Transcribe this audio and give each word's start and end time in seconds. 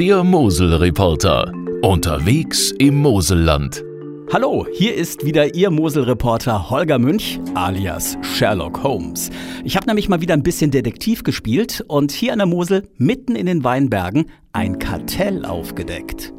Der 0.00 0.24
Mosel-Reporter. 0.24 1.52
Unterwegs 1.82 2.72
im 2.78 3.02
Moselland. 3.02 3.84
Hallo, 4.32 4.66
hier 4.72 4.94
ist 4.94 5.26
wieder 5.26 5.54
Ihr 5.54 5.70
Mosel-Reporter 5.70 6.70
Holger 6.70 6.98
Münch 6.98 7.38
alias 7.52 8.16
Sherlock 8.22 8.82
Holmes. 8.82 9.28
Ich 9.62 9.76
habe 9.76 9.86
nämlich 9.86 10.08
mal 10.08 10.22
wieder 10.22 10.32
ein 10.32 10.42
bisschen 10.42 10.70
Detektiv 10.70 11.22
gespielt 11.22 11.84
und 11.86 12.12
hier 12.12 12.32
an 12.32 12.38
der 12.38 12.46
Mosel, 12.46 12.88
mitten 12.96 13.36
in 13.36 13.44
den 13.44 13.62
Weinbergen, 13.62 14.30
ein 14.54 14.78
Kartell 14.78 15.44
aufgedeckt. 15.44 16.32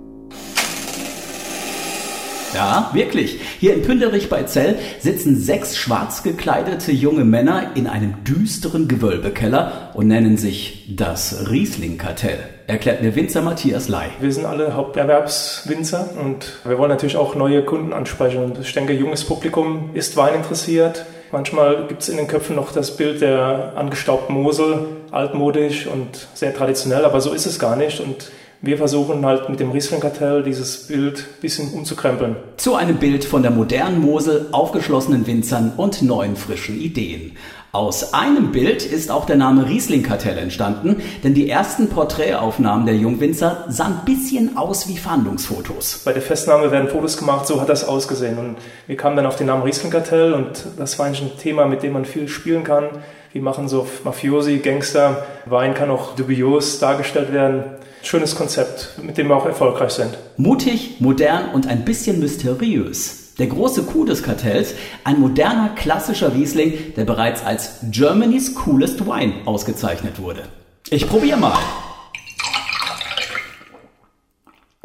Ja, 2.53 2.89
wirklich. 2.93 3.39
Hier 3.59 3.73
in 3.73 3.81
Pünderich 3.81 4.29
bei 4.29 4.43
Zell 4.43 4.77
sitzen 4.99 5.37
sechs 5.39 5.77
schwarz 5.77 6.21
gekleidete 6.21 6.91
junge 6.91 7.23
Männer 7.23 7.71
in 7.75 7.87
einem 7.87 8.23
düsteren 8.25 8.87
Gewölbekeller 8.87 9.91
und 9.93 10.07
nennen 10.07 10.37
sich 10.37 10.93
das 10.95 11.49
Riesling-Kartell. 11.49 12.39
Erklärt 12.67 13.01
mir 13.01 13.15
Winzer 13.15 13.41
Matthias 13.41 13.87
Ley. 13.87 14.07
Wir 14.19 14.33
sind 14.33 14.45
alle 14.45 14.75
Haupterwerbswinzer 14.75 16.09
und 16.21 16.59
wir 16.65 16.77
wollen 16.77 16.89
natürlich 16.89 17.17
auch 17.17 17.35
neue 17.35 17.63
Kunden 17.63 17.93
ansprechen. 17.93 18.53
Ich 18.61 18.73
denke, 18.73 18.93
junges 18.93 19.23
Publikum 19.23 19.91
ist 19.93 20.17
Wein 20.17 20.35
interessiert. 20.35 21.05
Manchmal 21.31 21.87
gibt 21.87 22.01
es 22.01 22.09
in 22.09 22.17
den 22.17 22.27
Köpfen 22.27 22.57
noch 22.57 22.73
das 22.73 22.97
Bild 22.97 23.21
der 23.21 23.73
angestaubten 23.77 24.35
Mosel, 24.35 24.87
altmodisch 25.11 25.87
und 25.87 26.27
sehr 26.33 26.53
traditionell, 26.53 27.05
aber 27.05 27.21
so 27.21 27.31
ist 27.31 27.45
es 27.45 27.59
gar 27.59 27.77
nicht. 27.77 28.01
Und 28.01 28.31
wir 28.61 28.77
versuchen 28.77 29.25
halt 29.25 29.49
mit 29.49 29.59
dem 29.59 29.71
Riesling-Kartell 29.71 30.43
dieses 30.43 30.87
Bild 30.87 31.19
ein 31.19 31.41
bisschen 31.41 31.73
umzukrempeln. 31.73 32.35
Zu 32.57 32.75
einem 32.75 32.97
Bild 32.97 33.25
von 33.25 33.41
der 33.41 33.51
modernen 33.51 33.99
Mosel, 33.99 34.49
aufgeschlossenen 34.51 35.25
Winzern 35.25 35.73
und 35.77 36.03
neuen 36.03 36.35
frischen 36.35 36.79
Ideen. 36.79 37.31
Aus 37.73 38.13
einem 38.13 38.51
Bild 38.51 38.85
ist 38.85 39.09
auch 39.09 39.25
der 39.25 39.37
Name 39.37 39.65
Riesling-Kartell 39.65 40.37
entstanden, 40.37 41.01
denn 41.23 41.33
die 41.33 41.49
ersten 41.49 41.87
Porträtaufnahmen 41.87 42.85
der 42.85 42.97
Jungwinzer 42.97 43.63
sahen 43.69 43.99
ein 43.99 44.05
bisschen 44.05 44.57
aus 44.57 44.89
wie 44.89 44.97
Fahndungsfotos. 44.97 46.01
Bei 46.03 46.11
der 46.11 46.21
Festnahme 46.21 46.69
werden 46.71 46.89
Fotos 46.89 47.15
gemacht, 47.15 47.47
so 47.47 47.61
hat 47.61 47.69
das 47.69 47.85
ausgesehen. 47.85 48.37
Und 48.37 48.57
wir 48.87 48.97
kamen 48.97 49.15
dann 49.15 49.25
auf 49.25 49.37
den 49.37 49.47
Namen 49.47 49.63
Riesling-Kartell 49.63 50.33
und 50.33 50.65
das 50.77 50.99
war 50.99 51.05
eigentlich 51.05 51.21
ein 51.21 51.37
Thema, 51.37 51.65
mit 51.65 51.81
dem 51.81 51.93
man 51.93 52.03
viel 52.03 52.27
spielen 52.27 52.65
kann. 52.65 52.89
Wir 53.31 53.41
machen 53.41 53.69
so 53.69 53.87
Mafiosi, 54.03 54.57
Gangster. 54.57 55.25
Wein 55.45 55.73
kann 55.73 55.89
auch 55.89 56.15
dubios 56.15 56.79
dargestellt 56.79 57.31
werden 57.31 57.63
schönes 58.03 58.35
Konzept, 58.35 58.93
mit 59.01 59.17
dem 59.17 59.27
wir 59.27 59.37
auch 59.37 59.45
erfolgreich 59.45 59.91
sind. 59.91 60.17
Mutig, 60.37 60.99
modern 60.99 61.51
und 61.53 61.67
ein 61.67 61.85
bisschen 61.85 62.19
mysteriös. 62.19 63.20
Der 63.41 63.47
große 63.47 63.85
Coup 63.85 64.05
des 64.05 64.21
Kartells, 64.21 64.75
ein 65.03 65.19
moderner 65.19 65.69
klassischer 65.69 66.35
Riesling, 66.35 66.93
der 66.95 67.05
bereits 67.05 67.43
als 67.43 67.79
Germany's 67.89 68.53
Coolest 68.53 69.07
Wine 69.07 69.33
ausgezeichnet 69.45 70.19
wurde. 70.19 70.43
Ich 70.91 71.09
probiere 71.09 71.39
mal. 71.39 71.57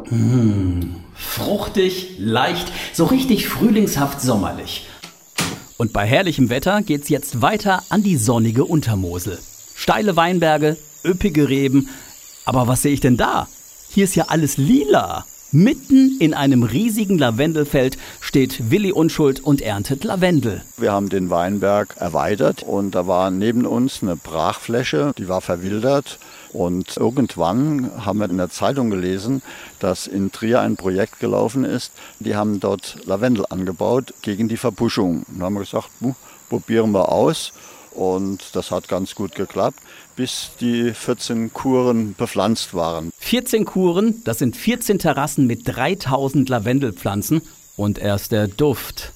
Mmh, 0.09 0.95
fruchtig, 1.13 2.15
leicht, 2.17 2.71
so 2.93 3.05
richtig 3.05 3.47
frühlingshaft 3.47 4.21
sommerlich. 4.21 4.87
Und 5.77 5.93
bei 5.93 6.07
herrlichem 6.07 6.49
Wetter 6.49 6.81
geht's 6.81 7.09
jetzt 7.09 7.43
weiter 7.43 7.83
an 7.89 8.01
die 8.01 8.17
sonnige 8.17 8.65
Untermosel. 8.65 9.37
Steile 9.75 10.15
Weinberge, 10.15 10.77
üppige 11.05 11.47
Reben, 11.47 11.89
aber 12.43 12.67
was 12.67 12.81
sehe 12.81 12.93
ich 12.93 13.01
denn 13.01 13.17
da? 13.17 13.47
Hier 13.91 14.05
ist 14.05 14.15
ja 14.15 14.25
alles 14.29 14.57
lila. 14.57 15.25
Mitten 15.53 16.17
in 16.19 16.33
einem 16.33 16.63
riesigen 16.63 17.17
Lavendelfeld 17.17 17.97
steht 18.19 18.69
Willi 18.69 18.91
Unschuld 18.91 19.39
und 19.39 19.61
erntet 19.61 20.03
Lavendel. 20.03 20.61
Wir 20.75 20.91
haben 20.91 21.07
den 21.07 21.29
Weinberg 21.29 21.95
erweitert 21.97 22.63
und 22.63 22.91
da 22.91 23.07
war 23.07 23.31
neben 23.31 23.65
uns 23.65 24.03
eine 24.03 24.17
Brachfläche, 24.17 25.13
die 25.17 25.29
war 25.29 25.39
verwildert. 25.39 26.19
Und 26.51 26.97
irgendwann 26.97 28.05
haben 28.05 28.19
wir 28.19 28.29
in 28.29 28.37
der 28.37 28.49
Zeitung 28.49 28.89
gelesen, 28.89 29.41
dass 29.79 30.05
in 30.05 30.33
Trier 30.33 30.59
ein 30.59 30.75
Projekt 30.75 31.21
gelaufen 31.21 31.63
ist. 31.63 31.93
Die 32.19 32.35
haben 32.35 32.59
dort 32.59 32.97
Lavendel 33.05 33.45
angebaut 33.49 34.13
gegen 34.21 34.49
die 34.49 34.57
Verbuschung. 34.57 35.23
Und 35.33 35.41
haben 35.41 35.53
wir 35.53 35.61
gesagt, 35.61 35.89
probieren 36.49 36.91
wir 36.91 37.09
aus. 37.09 37.53
Und 37.97 38.55
das 38.55 38.69
hat 38.69 38.87
ganz 38.87 39.15
gut 39.15 39.33
geklappt, 39.33 39.79
bis 40.15 40.51
die 40.61 40.93
14 40.93 41.51
Kuren 41.51 42.13
bepflanzt 42.13 42.75
waren. 42.75 43.09
14 43.17 43.65
Kuren, 43.65 44.21
das 44.23 44.37
sind 44.37 44.55
14 44.55 44.99
Terrassen 44.99 45.47
mit 45.47 45.67
3000 45.67 46.47
Lavendelpflanzen 46.47 47.41
und 47.75 47.97
erst 47.97 48.31
der 48.31 48.47
Duft. 48.47 49.13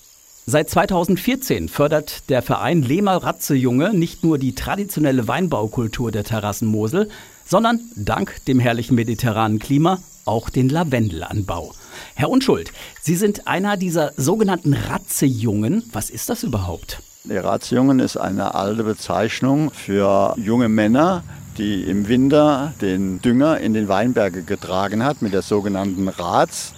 Seit 0.47 0.71
2014 0.71 1.69
fördert 1.69 2.29
der 2.29 2.41
Verein 2.41 2.81
Lehmer 2.81 3.17
Ratze 3.17 3.53
Junge 3.53 3.93
nicht 3.93 4.23
nur 4.23 4.39
die 4.39 4.55
traditionelle 4.55 5.27
Weinbaukultur 5.27 6.11
der 6.11 6.23
Terrassenmosel, 6.23 7.07
sondern 7.45 7.79
dank 7.95 8.43
dem 8.47 8.59
herrlichen 8.59 8.95
mediterranen 8.95 9.59
Klima 9.59 9.99
auch 10.25 10.49
den 10.49 10.69
Lavendelanbau. 10.69 11.73
Herr 12.15 12.29
Unschuld, 12.29 12.71
Sie 12.99 13.15
sind 13.15 13.47
einer 13.47 13.77
dieser 13.77 14.13
sogenannten 14.17 14.73
Ratzejungen. 14.73 15.83
Was 15.91 16.09
ist 16.09 16.29
das 16.29 16.41
überhaupt? 16.41 16.99
Der 17.23 17.43
Ratsjungen 17.43 17.99
ist 17.99 18.17
eine 18.17 18.55
alte 18.55 18.83
Bezeichnung 18.83 19.69
für 19.69 20.33
junge 20.37 20.69
Männer, 20.69 21.21
die 21.59 21.83
im 21.83 22.07
Winter 22.07 22.73
den 22.81 23.21
Dünger 23.21 23.59
in 23.59 23.75
den 23.75 23.87
Weinberge 23.87 24.41
getragen 24.41 25.03
hat 25.03 25.21
mit 25.21 25.31
der 25.31 25.43
sogenannten 25.43 26.07
Rats. 26.07 26.73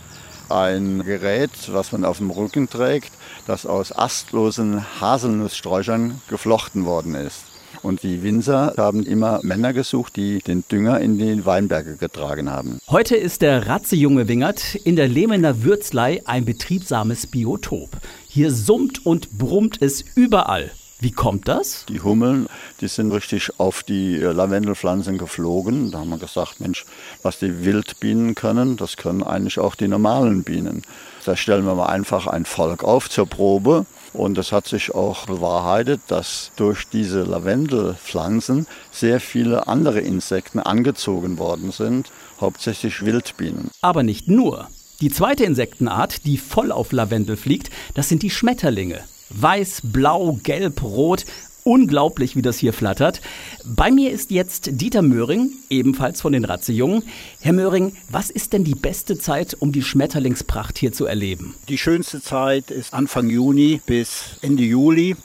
Ein 0.49 1.01
Gerät, 1.05 1.51
was 1.71 1.93
man 1.93 2.03
auf 2.03 2.17
dem 2.17 2.29
Rücken 2.29 2.69
trägt, 2.69 3.13
das 3.47 3.65
aus 3.65 3.97
astlosen 3.97 4.83
Haselnusssträuchern 4.99 6.19
geflochten 6.27 6.83
worden 6.83 7.15
ist. 7.15 7.52
Und 7.83 8.01
die 8.03 8.23
Winzer 8.23 8.73
haben 8.77 9.05
immer 9.05 9.41
Männer 9.43 9.73
gesucht, 9.73 10.15
die 10.15 10.39
den 10.39 10.63
Dünger 10.71 11.01
in 11.01 11.17
die 11.17 11.45
Weinberge 11.45 11.97
getragen 11.97 12.49
haben. 12.49 12.79
Heute 12.89 13.17
ist 13.17 13.41
der 13.41 13.67
Ratzejunge 13.67 14.29
Wingert 14.29 14.75
in 14.75 14.95
der 14.95 15.09
Lehmener 15.09 15.63
Würzlei 15.63 16.21
ein 16.25 16.45
betriebsames 16.45 17.27
Biotop. 17.27 17.89
Hier 18.27 18.51
summt 18.51 19.05
und 19.05 19.37
brummt 19.37 19.81
es 19.81 20.03
überall. 20.15 20.71
Wie 21.03 21.11
kommt 21.11 21.49
das? 21.49 21.85
Die 21.89 21.99
Hummeln, 21.99 22.47
die 22.79 22.87
sind 22.87 23.11
richtig 23.11 23.59
auf 23.59 23.83
die 23.83 24.15
äh, 24.15 24.31
Lavendelpflanzen 24.31 25.17
geflogen. 25.17 25.91
Da 25.91 25.99
haben 25.99 26.09
wir 26.09 26.17
gesagt, 26.17 26.61
Mensch, 26.61 26.85
was 27.21 27.39
die 27.39 27.65
Wildbienen 27.65 28.35
können, 28.35 28.77
das 28.77 28.95
können 28.95 29.21
eigentlich 29.21 29.59
auch 29.59 29.75
die 29.75 29.89
normalen 29.89 30.43
Bienen. 30.43 30.83
Da 31.25 31.35
stellen 31.35 31.65
wir 31.65 31.75
mal 31.75 31.87
einfach 31.87 32.27
ein 32.27 32.45
Volk 32.45 32.85
auf 32.85 33.09
zur 33.09 33.27
Probe. 33.27 33.85
Und 34.13 34.37
es 34.37 34.51
hat 34.51 34.67
sich 34.67 34.93
auch 34.93 35.25
bewahrheitet, 35.25 36.01
dass 36.07 36.51
durch 36.55 36.87
diese 36.87 37.23
Lavendelpflanzen 37.23 38.67
sehr 38.91 39.19
viele 39.19 39.67
andere 39.67 39.99
Insekten 39.99 40.59
angezogen 40.59 41.39
worden 41.39 41.71
sind, 41.71 42.11
hauptsächlich 42.39 43.03
Wildbienen. 43.03 43.71
Aber 43.81 44.03
nicht 44.03 44.27
nur. 44.27 44.67
Die 45.01 45.09
zweite 45.09 45.43
Insektenart, 45.43 46.25
die 46.25 46.37
voll 46.37 46.71
auf 46.71 46.91
Lavendel 46.91 47.35
fliegt, 47.35 47.71
das 47.95 48.07
sind 48.07 48.21
die 48.21 48.29
Schmetterlinge. 48.29 48.99
Weiß, 49.29 49.81
blau, 49.83 50.39
gelb, 50.43 50.83
rot. 50.83 51.25
Unglaublich, 51.63 52.35
wie 52.35 52.41
das 52.41 52.57
hier 52.57 52.73
flattert. 52.73 53.21
Bei 53.65 53.89
mir 53.89 54.11
ist 54.11 54.31
jetzt 54.31 54.69
Dieter 54.73 55.01
Möhring, 55.01 55.51
ebenfalls 55.69 56.19
von 56.21 56.33
den 56.33 56.43
Ratzejungen. 56.43 57.03
Herr 57.39 57.53
Möhring, 57.53 57.95
was 58.09 58.29
ist 58.29 58.53
denn 58.53 58.63
die 58.63 58.75
beste 58.75 59.17
Zeit, 59.17 59.55
um 59.59 59.71
die 59.71 59.81
Schmetterlingspracht 59.81 60.77
hier 60.77 60.91
zu 60.91 61.05
erleben? 61.05 61.55
Die 61.69 61.77
schönste 61.77 62.21
Zeit 62.21 62.69
ist 62.69 62.93
Anfang 62.93 63.29
Juni 63.29 63.81
bis 63.85 64.37
Ende 64.41 64.63
Juli. 64.63 65.15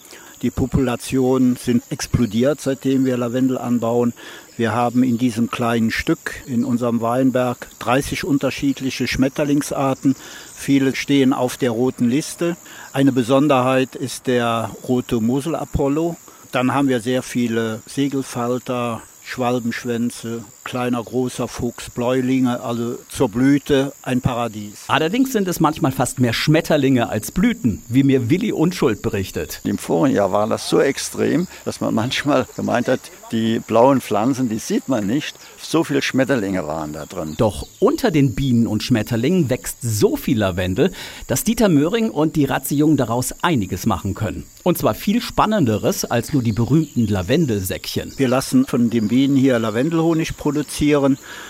Die 0.43 0.51
Populationen 0.51 1.57
sind 1.57 1.83
explodiert, 1.91 2.61
seitdem 2.61 3.05
wir 3.05 3.17
Lavendel 3.17 3.59
anbauen. 3.59 4.13
Wir 4.57 4.73
haben 4.73 5.03
in 5.03 5.19
diesem 5.19 5.51
kleinen 5.51 5.91
Stück 5.91 6.43
in 6.47 6.65
unserem 6.65 7.01
Weinberg 7.01 7.69
30 7.81 8.23
unterschiedliche 8.23 9.09
Schmetterlingsarten. 9.09 10.15
Viele 10.55 10.95
stehen 10.95 11.33
auf 11.33 11.57
der 11.57 11.73
roten 11.73 12.09
Liste. 12.09 12.57
Eine 12.93 13.11
Besonderheit 13.11 13.97
ist 13.97 14.29
der 14.29 14.71
rote 14.87 15.21
Mosel-Apollo. 15.21 16.17
Dann 16.53 16.75
haben 16.75 16.89
wir 16.89 17.01
sehr 17.01 17.23
viele 17.23 17.83
Segelfalter, 17.87 19.03
Schwalbenschwänze, 19.25 20.45
kleiner, 20.69 21.03
großer 21.03 21.49
Fuchs, 21.49 21.89
Bläulinge, 21.89 22.61
also 22.61 22.99
zur 23.09 23.31
Blüte 23.31 23.95
ein 24.03 24.21
Paradies. 24.21 24.85
Allerdings 24.89 25.33
sind 25.33 25.49
es 25.49 25.61
manchmal 25.61 25.93
fast 25.93 26.21
mehr 26.21 26.35
Schmetterlinge 26.35 27.09
als 27.09 27.33
Blüten, 27.33 27.81
wie 27.89 28.03
mir 28.03 28.29
Willi 28.29 28.53
Unschuld 28.53 29.01
berichtet. 29.01 29.63
Im 29.65 29.79
vorigen 29.79 30.15
Jahr 30.15 30.31
war 30.31 30.47
das 30.47 30.69
so 30.69 30.79
extrem, 30.79 31.49
dass 31.65 31.81
man 31.81 31.95
manchmal 32.09 32.47
gemeint 32.55 32.87
hat, 32.89 33.01
die 33.33 33.61
blauen 33.61 34.03
Pflanzen, 34.03 34.51
die 34.51 34.59
sieht 34.59 34.89
man 34.89 35.07
nicht. 35.07 35.37
So 35.59 35.85
viele 35.85 36.03
Schmetterlinge 36.03 36.67
waren 36.67 36.93
da 36.93 37.07
drin. 37.07 37.35
Doch 37.39 37.67
unter 37.79 38.11
den 38.11 38.35
Bienen 38.35 38.67
und 38.67 38.83
Schmetterlingen 38.83 39.49
wächst 39.49 39.79
so 39.81 40.17
viel 40.17 40.39
Lavendel, 40.39 40.93
dass 41.29 41.45
Dieter 41.45 41.71
Möhring 41.71 42.11
und 42.11 42.37
die 42.37 42.45
Razzejungen 42.45 42.99
daraus 42.99 43.35
einiges 43.41 43.87
machen 43.87 44.15
können. 44.15 44.45
Und 44.65 44.77
zwar 44.77 44.95
viel 44.95 45.23
Spannenderes 45.23 46.05
als 46.05 46.35
nur 46.35 46.43
die 46.43 46.53
berühmten 46.53 47.07
Lavendelsäckchen. 47.07 48.13
Wir 48.19 48.29
lassen 48.29 48.67
von 48.67 48.91
den 48.91 49.09
Bienen 49.09 49.37
hier 49.37 49.59
Lavendelhonig 49.59 50.37
produzieren. 50.37 50.58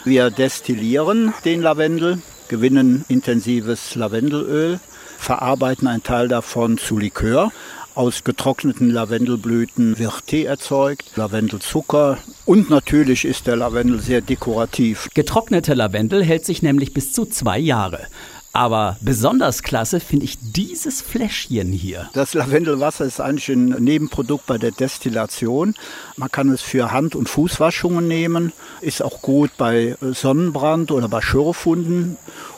Wir 0.05 0.31
destillieren 0.31 1.33
den 1.45 1.63
Lavendel, 1.63 2.19
gewinnen 2.49 3.05
intensives 3.09 3.95
Lavendelöl, 3.95 4.81
verarbeiten 5.19 5.87
einen 5.89 6.03
Teil 6.03 6.29
davon 6.29 6.79
zu 6.79 6.99
Likör 6.99 7.51
Aus 7.95 8.23
getrockneten 8.23 8.91
Lavendelblüten 8.91 9.99
wird 9.99 10.27
Tee 10.27 10.45
erzeugt, 10.45 11.17
Lavendelzucker 11.17 12.19
und 12.45 12.71
natürlich 12.71 13.25
ist 13.25 13.47
der 13.47 13.57
Lavendel 13.57 14.01
sehr 14.01 14.21
dekorativ. 14.21 15.09
Getrocknete 15.15 15.75
Lavendel 15.75 16.23
hält 16.23 16.47
sich 16.47 16.63
nämlich 16.63 16.95
bis 16.95 17.13
zu 17.13 17.27
zwei 17.27 17.59
Jahre. 17.59 18.07
Aber 18.53 18.97
besonders 19.01 19.63
klasse 19.63 20.01
finde 20.01 20.25
ich 20.25 20.39
dieses 20.41 21.01
Fläschchen 21.03 21.73
hier. 21.73 22.09
Das 22.13 22.35
Lavendelwasser 22.35 23.05
ist 23.05 23.21
eigentlich 23.21 23.49
ein 23.51 23.69
Nebenprodukt 23.69 24.47
bei 24.47 24.59
der 24.59 24.73
Destillation. 24.73 25.75
Man 26.17 26.31
kann 26.31 26.51
es 26.51 26.63
für 26.63 26.91
Hand- 26.91 27.15
und 27.15 27.29
Fußwaschungen 27.29 28.09
nehmen, 28.09 28.53
ist 28.81 29.03
auch 29.03 29.23
gut 29.23 29.51
bei 29.59 29.97
Sonnenbrand 30.01 30.91
oder 30.91 31.09
bei 31.09 31.21
Schürfwunden 31.21 32.17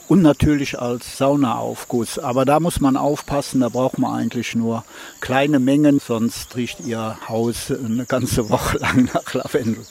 und 0.08 0.22
natürlich 0.22 0.80
als 0.80 1.18
Saunaaufguss. 1.18 2.18
Aber 2.18 2.44
da 2.44 2.60
muss 2.60 2.80
man 2.80 2.96
aufpassen, 2.96 3.60
da 3.60 3.68
braucht 3.68 3.98
man 3.98 4.12
eigentlich 4.12 4.54
nur 4.54 4.84
kleine 5.20 5.60
Mengen, 5.60 6.00
sonst 6.00 6.56
riecht 6.56 6.80
Ihr 6.80 7.16
Haus 7.28 7.70
eine 7.70 8.06
ganze 8.06 8.48
Woche 8.48 8.78
lang 8.80 9.08
nach 9.12 9.34
Lavendel. 9.34 9.84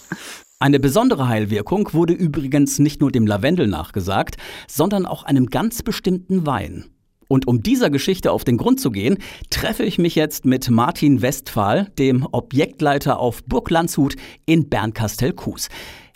Eine 0.61 0.81
besondere 0.81 1.29
Heilwirkung 1.29 1.93
wurde 1.93 2.11
übrigens 2.11 2.79
nicht 2.79 2.99
nur 2.99 3.13
dem 3.13 3.25
Lavendel 3.25 3.65
nachgesagt, 3.67 4.35
sondern 4.67 5.05
auch 5.05 5.23
einem 5.23 5.45
ganz 5.45 5.83
bestimmten 5.83 6.45
Wein. 6.45 6.83
Und 7.29 7.47
um 7.47 7.63
dieser 7.63 7.89
Geschichte 7.89 8.33
auf 8.33 8.43
den 8.43 8.57
Grund 8.57 8.81
zu 8.81 8.91
gehen, 8.91 9.19
treffe 9.49 9.83
ich 9.83 9.97
mich 9.99 10.15
jetzt 10.15 10.43
mit 10.43 10.69
Martin 10.69 11.21
Westphal, 11.21 11.89
dem 11.97 12.27
Objektleiter 12.29 13.19
auf 13.19 13.41
Burg 13.45 13.69
Landshut 13.69 14.17
in 14.45 14.67
Bernkastel-Kues. 14.67 15.69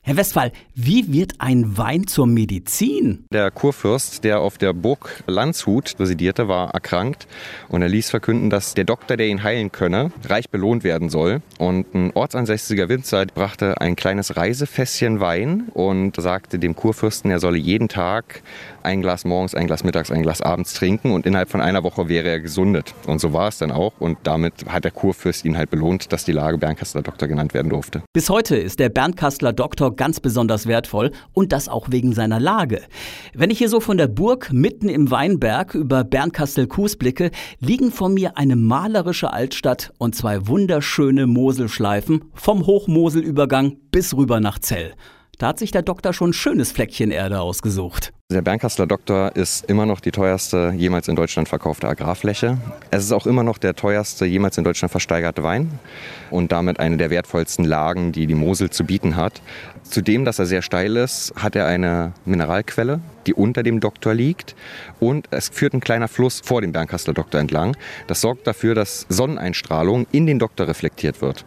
Herr 0.05 0.17
Westphal, 0.17 0.51
wie 0.75 1.13
wird 1.13 1.35
ein 1.37 1.77
Wein 1.77 2.07
zur 2.07 2.27
Medizin? 2.27 3.23
Der 3.31 3.49
Kurfürst, 3.51 4.25
der 4.25 4.41
auf 4.41 4.57
der 4.57 4.73
Burg 4.73 5.23
Landshut 5.27 5.95
residierte, 5.97 6.49
war 6.49 6.71
erkrankt 6.73 7.25
und 7.69 7.81
er 7.81 7.87
ließ 7.87 8.09
verkünden, 8.09 8.49
dass 8.49 8.73
der 8.73 8.83
Doktor, 8.83 9.15
der 9.15 9.27
ihn 9.27 9.43
heilen 9.43 9.71
könne, 9.71 10.11
reich 10.25 10.49
belohnt 10.49 10.83
werden 10.83 11.07
soll. 11.07 11.41
Und 11.57 11.95
ein 11.95 12.11
ortsansässiger 12.15 12.89
Winzer 12.89 13.27
brachte 13.27 13.79
ein 13.79 13.95
kleines 13.95 14.35
Reisefässchen 14.35 15.21
Wein 15.21 15.69
und 15.73 16.17
sagte 16.17 16.59
dem 16.59 16.75
Kurfürsten, 16.75 17.31
er 17.31 17.39
solle 17.39 17.57
jeden 17.57 17.87
Tag 17.87 18.43
ein 18.81 19.01
Glas 19.01 19.23
morgens, 19.23 19.55
ein 19.55 19.67
Glas 19.67 19.85
mittags, 19.85 20.11
ein 20.11 20.23
Glas 20.23 20.41
abends 20.41 20.73
trinken 20.73 21.13
und 21.13 21.25
innerhalb 21.25 21.49
von 21.49 21.61
einer 21.61 21.81
Woche 21.85 22.09
wäre 22.09 22.27
er 22.27 22.41
gesundet. 22.41 22.93
Und 23.07 23.19
so 23.19 23.31
war 23.31 23.47
es 23.47 23.57
dann 23.57 23.71
auch 23.71 23.93
und 23.99 24.17
damit 24.23 24.65
hat 24.67 24.83
der 24.83 24.91
Kurfürst 24.91 25.45
ihn 25.45 25.55
halt 25.55 25.69
belohnt, 25.69 26.11
dass 26.11 26.25
die 26.25 26.33
Lage 26.33 26.57
Bernkastler 26.57 27.03
Doktor 27.03 27.29
genannt 27.29 27.53
werden 27.53 27.69
durfte. 27.69 28.01
Bis 28.11 28.29
heute 28.29 28.57
ist 28.57 28.81
der 28.81 28.89
Bernkastler 28.89 29.53
Doktor 29.53 29.92
ganz 29.93 30.19
besonders 30.19 30.67
wertvoll 30.67 31.11
und 31.33 31.51
das 31.51 31.69
auch 31.69 31.87
wegen 31.91 32.13
seiner 32.13 32.39
Lage. 32.39 32.81
Wenn 33.33 33.49
ich 33.49 33.57
hier 33.57 33.69
so 33.69 33.79
von 33.79 33.97
der 33.97 34.07
Burg 34.07 34.51
mitten 34.51 34.89
im 34.89 35.11
Weinberg 35.11 35.75
über 35.75 36.03
Bernkastel-Kues 36.03 36.97
blicke, 36.97 37.31
liegen 37.59 37.91
vor 37.91 38.09
mir 38.09 38.37
eine 38.37 38.55
malerische 38.55 39.31
Altstadt 39.31 39.93
und 39.97 40.15
zwei 40.15 40.47
wunderschöne 40.47 41.27
Moselschleifen 41.27 42.25
vom 42.33 42.65
Hochmoselübergang 42.65 43.77
bis 43.91 44.15
rüber 44.15 44.39
nach 44.39 44.59
Zell. 44.59 44.93
Da 45.37 45.47
hat 45.47 45.59
sich 45.59 45.71
der 45.71 45.81
Doktor 45.81 46.13
schon 46.13 46.29
ein 46.29 46.33
schönes 46.33 46.71
Fleckchen 46.71 47.11
Erde 47.11 47.41
ausgesucht. 47.41 48.13
Der 48.33 48.41
Bernkastler 48.41 48.87
Doktor 48.87 49.35
ist 49.35 49.69
immer 49.69 49.85
noch 49.85 49.99
die 49.99 50.09
teuerste 50.09 50.73
jemals 50.75 51.07
in 51.07 51.15
Deutschland 51.15 51.47
verkaufte 51.47 51.87
Agrarfläche. 51.87 52.57
Es 52.89 53.03
ist 53.03 53.11
auch 53.11 53.27
immer 53.27 53.43
noch 53.43 53.59
der 53.59 53.75
teuerste 53.75 54.25
jemals 54.25 54.57
in 54.57 54.63
Deutschland 54.63 54.89
versteigerte 54.89 55.43
Wein 55.43 55.77
und 56.31 56.51
damit 56.51 56.79
eine 56.79 56.97
der 56.97 57.11
wertvollsten 57.11 57.63
Lagen, 57.63 58.11
die 58.11 58.25
die 58.25 58.33
Mosel 58.33 58.71
zu 58.71 58.85
bieten 58.85 59.17
hat. 59.17 59.43
Zudem, 59.83 60.25
dass 60.25 60.39
er 60.39 60.47
sehr 60.47 60.63
steil 60.63 60.97
ist, 60.97 61.31
hat 61.35 61.55
er 61.55 61.67
eine 61.67 62.13
Mineralquelle, 62.25 63.01
die 63.27 63.33
unter 63.33 63.63
dem 63.63 63.79
Doktor 63.79 64.13
liegt 64.13 64.55
und 64.99 65.27
es 65.31 65.49
führt 65.49 65.73
ein 65.73 65.79
kleiner 65.79 66.07
Fluss 66.07 66.41
vor 66.43 66.61
dem 66.61 66.71
Bernkastler 66.71 67.13
Doktor 67.13 67.39
entlang. 67.39 67.75
Das 68.07 68.21
sorgt 68.21 68.47
dafür, 68.47 68.75
dass 68.75 69.05
Sonneneinstrahlung 69.09 70.07
in 70.11 70.25
den 70.25 70.39
Doktor 70.39 70.67
reflektiert 70.67 71.21
wird. 71.21 71.45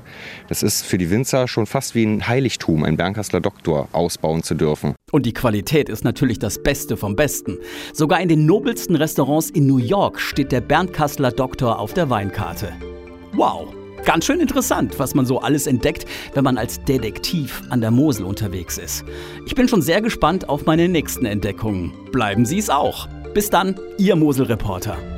Das 0.49 0.63
ist 0.63 0.85
für 0.85 0.99
die 0.99 1.11
Winzer 1.11 1.49
schon 1.49 1.67
fast 1.67 1.95
wie 1.95 2.05
ein 2.05 2.27
Heiligtum, 2.27 2.85
einen 2.85 2.97
Bernkastler 2.97 3.41
Doktor 3.41 3.89
ausbauen 3.93 4.43
zu 4.43 4.55
dürfen. 4.55 4.95
Und 5.13 5.27
die 5.27 5.33
Qualität 5.33 5.89
ist 5.89 6.05
natürlich 6.05 6.39
das 6.39 6.63
Beste 6.63 6.97
vom 6.97 7.17
Besten. 7.17 7.59
Sogar 7.93 8.21
in 8.21 8.29
den 8.29 8.47
nobelsten 8.47 8.97
Restaurants 8.97 9.51
in 9.51 9.67
New 9.67 9.79
York 9.79 10.21
steht 10.21 10.53
der 10.53 10.61
Bernkastler 10.61 11.31
Doktor 11.31 11.79
auf 11.79 11.95
der 11.95 12.11
Weinkarte. 12.11 12.73
Wow! 13.33 13.86
Ganz 14.07 14.25
schön 14.25 14.39
interessant, 14.39 15.01
was 15.01 15.17
man 15.17 15.27
so 15.27 15.41
alles 15.41 15.67
entdeckt, 15.67 16.07
wenn 16.33 16.45
man 16.45 16.59
als 16.59 16.81
Detektiv 16.85 17.63
an 17.71 17.81
der 17.81 17.91
Mosel 17.91 18.25
unterwegs 18.25 18.79
ist. 18.79 19.05
Ich 19.47 19.57
bin 19.57 19.69
schon 19.69 19.83
sehr 19.83 20.01
gespannt 20.01 20.49
auf 20.49 20.65
meine 20.65 20.89
nächsten 20.89 21.27
Entdeckungen. 21.27 21.93
Bleiben 22.13 22.47
Sie 22.47 22.59
es 22.59 22.71
auch. 22.71 23.09
Bis 23.35 23.51
dann, 23.51 23.75
Ihr 23.99 24.15
Mosel-Reporter. 24.15 25.16